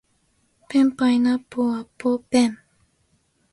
[0.67, 2.57] ペンパイナッポーアッポーペン